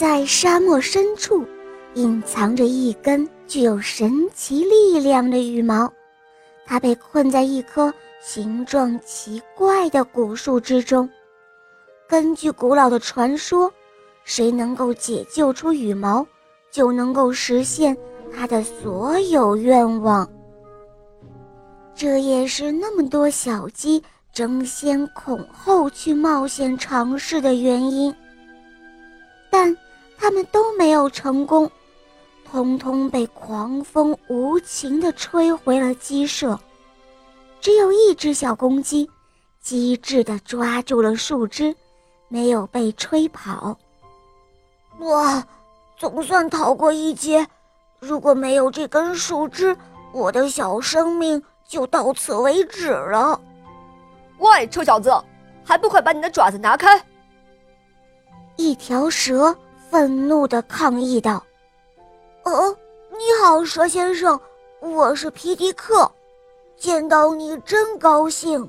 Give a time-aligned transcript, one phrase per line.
[0.00, 1.44] 在沙漠深处，
[1.92, 5.92] 隐藏着一根具有神奇力量的羽毛。
[6.64, 11.06] 它被困在一棵形状奇怪的古树之中。
[12.08, 13.70] 根据古老的传说，
[14.24, 16.26] 谁能够解救出羽毛，
[16.70, 17.94] 就能够实现
[18.34, 20.26] 他的所有愿望。
[21.94, 28.14] 这也是那么多小鸡争先恐后去冒险尝试的原因。
[29.50, 29.76] 但
[30.20, 31.70] 他们都没有成功，
[32.44, 36.60] 通通被狂风无情地吹回了鸡舍。
[37.58, 39.10] 只有一只小公鸡，
[39.62, 41.74] 机智地抓住了树枝。
[42.28, 43.76] 没有被吹跑，
[45.00, 45.44] 哇，
[45.96, 47.44] 总算逃过一劫。
[47.98, 49.76] 如果没有这根树枝，
[50.12, 53.40] 我的小生命就到此为止了。
[54.38, 55.12] 喂，臭小子，
[55.64, 57.04] 还不快把你的爪子拿开！
[58.54, 59.56] 一条蛇
[59.90, 61.42] 愤怒的抗议道
[62.46, 62.76] ：“哦，
[63.10, 64.38] 你好，蛇先生，
[64.80, 66.08] 我是皮迪克，
[66.76, 68.66] 见到你真高兴。”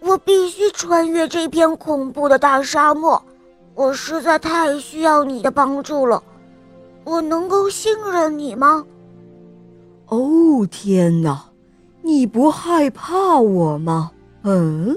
[0.00, 3.22] 我必须穿越这片恐怖的大沙漠，
[3.74, 6.22] 我实在太需要你的帮助了。
[7.04, 8.84] 我能够信任你吗？
[10.08, 11.42] 哦天哪，
[12.02, 14.10] 你不害怕我吗？
[14.42, 14.94] 嗯，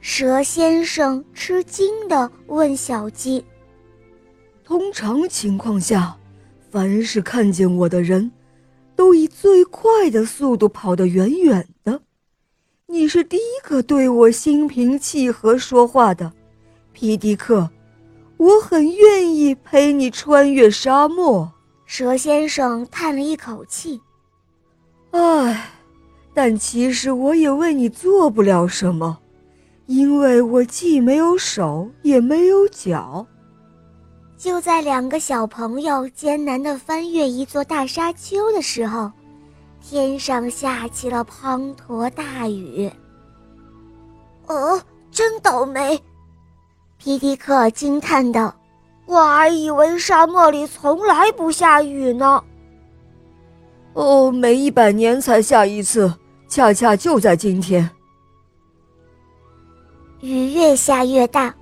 [0.00, 3.42] 蛇先生吃惊的问小鸡。
[4.66, 6.16] 通常情况下，
[6.72, 8.32] 凡是看见我的人，
[8.96, 12.02] 都以最快的速度跑得远远的。
[12.88, 16.32] 你是第一个对我心平气和说话的，
[16.92, 17.70] 皮迪克，
[18.38, 21.52] 我很愿意陪你穿越沙漠。
[21.84, 24.00] 蛇先生叹了一口气
[25.14, 25.70] ：“唉，
[26.34, 29.18] 但其实我也为你做不了什么，
[29.86, 33.24] 因为我既没有手也没有脚。”
[34.46, 39.10] 就在两个小朋友艰难地翻越一座大沙丘的时候。
[39.80, 42.88] 天上下起了滂沱大雨。
[44.46, 46.00] 哦，真倒霉！
[46.96, 48.54] 皮迪克惊叹道
[49.06, 52.40] ：“我还以为沙漠里从来不下雨呢。”
[53.94, 56.14] 哦，每一百年才下一次，
[56.46, 57.90] 恰恰就在今天。
[60.20, 61.52] 雨越下越大，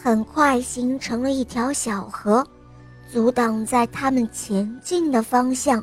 [0.00, 2.46] 很快形成了一条小河，
[3.12, 5.82] 阻挡在他们前进的方向。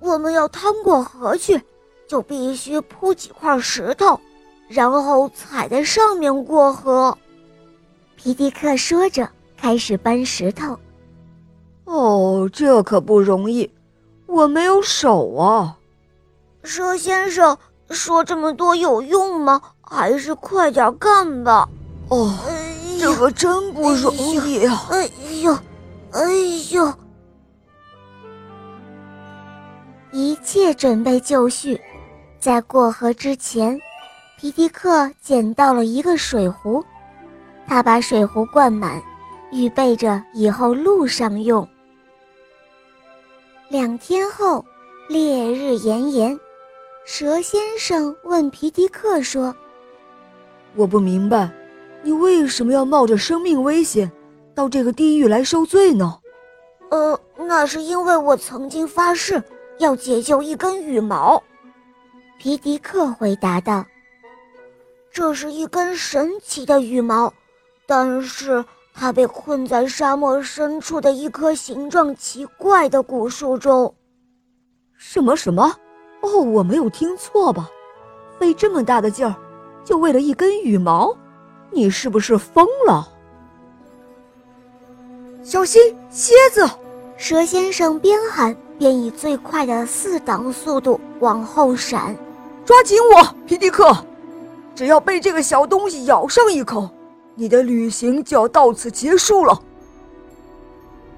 [0.00, 1.60] 我们要趟过河去，
[2.08, 4.18] 就必须铺几块石头，
[4.66, 7.16] 然后踩在上面过河。
[8.16, 9.28] 皮迪克说着，
[9.58, 10.78] 开始搬石头。
[11.84, 13.70] 哦，这可不容易，
[14.26, 15.76] 我没有手啊。
[16.62, 17.56] 蛇先生
[17.90, 19.60] 说这么多有用吗？
[19.82, 21.68] 还是快点干吧。
[22.08, 22.34] 哦，
[23.06, 24.84] 这可真不容易啊！
[24.90, 25.08] 哎
[25.40, 25.56] 呦，
[26.10, 26.32] 哎
[26.72, 26.92] 呦。
[30.10, 31.80] 一切准备就绪，
[32.40, 33.80] 在过河之前，
[34.36, 36.84] 皮迪克捡到了一个水壶，
[37.64, 39.00] 他把水壶灌满，
[39.52, 41.66] 预备着以后路上用。
[43.68, 44.64] 两天后，
[45.08, 46.36] 烈日炎炎，
[47.04, 49.54] 蛇先生问皮迪克说
[50.74, 51.48] ：“我不明白，
[52.06, 54.10] 你为什么要冒着生命危险
[54.54, 56.18] 到这个地狱来受罪呢
[56.88, 59.42] ？”“呃，那是因为我曾经发誓。”
[59.78, 61.42] 要解救一根羽毛，
[62.38, 63.84] 皮迪克回答道
[65.12, 67.30] ：“这是一根神奇的羽毛，
[67.86, 68.64] 但是
[68.94, 73.94] 它被困在沙漠深处的一棵形状奇怪的古树中。”
[74.96, 75.76] 什么什么？
[76.22, 77.68] 哦，我没有听错吧？
[78.38, 79.36] 费这么大的劲儿，
[79.84, 81.14] 就为了一根羽毛？
[81.72, 83.08] 你是不是疯了？
[85.42, 86.68] 小心蝎子！
[87.16, 88.56] 蛇先生边喊。
[88.78, 92.14] 边以最快的四档速度往后闪，
[92.62, 93.96] 抓紧我，皮迪克！
[94.74, 96.86] 只要被这个小东西咬上一口，
[97.34, 99.58] 你的旅行就要到此结束了。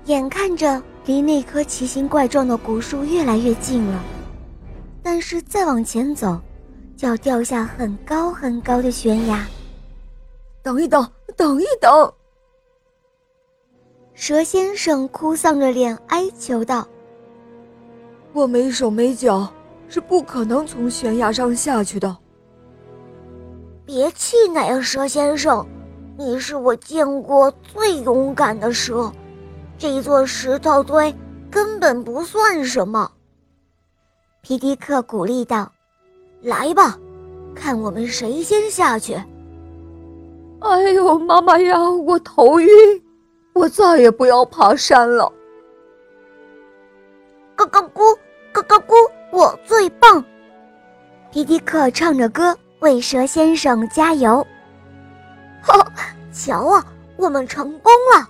[0.05, 4.01] 眼看着离那棵奇形怪状的古树越来越近了，
[5.03, 6.41] 但是再往前走，
[6.97, 9.45] 就要掉下很高很高的悬崖。
[10.69, 12.13] 等一等，等一等！
[14.13, 16.87] 蛇先生哭丧着脸哀求道。
[18.35, 19.51] 我没手没脚，
[19.89, 22.15] 是不可能从悬崖上下去的。
[23.87, 25.67] 别气馁啊，蛇先生，
[26.19, 29.11] 你是我见过最勇敢的蛇，
[29.79, 31.17] 这座石头堆
[31.51, 33.11] 根本不算什么。
[34.43, 35.73] 皮迪克鼓励道
[36.45, 36.99] ：“来吧，
[37.55, 39.19] 看我们谁先下去。”
[40.61, 42.69] 哎呦，妈妈呀，我头晕，
[43.55, 45.33] 我再也不要爬山了。
[47.57, 48.19] 咯咯咕，
[48.53, 48.95] 咯咯咕，
[49.31, 50.25] 我最棒！
[51.31, 54.45] 皮迪克唱着歌为蛇先生加油。
[55.63, 55.75] 哈，
[56.33, 56.85] 瞧啊，
[57.17, 58.27] 我们成功了！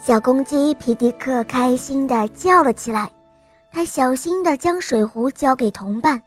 [0.00, 3.10] 小公鸡皮迪克开心地叫了起来。
[3.72, 6.22] 他小心地将水壶交给同伴，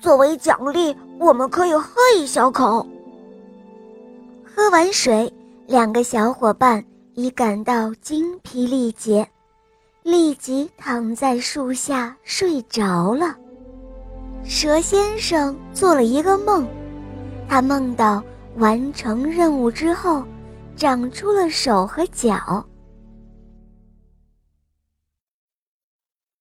[0.00, 2.84] 作为奖励，我们可以喝一小口。
[4.54, 5.32] 喝完水，
[5.66, 6.84] 两个小伙伴
[7.14, 9.26] 已感到精疲力竭，
[10.02, 13.34] 立即躺在树下睡着了。
[14.44, 16.68] 蛇先生做了一个梦，
[17.48, 18.22] 他梦到
[18.56, 20.22] 完成任务之后，
[20.76, 22.62] 长出了手和脚。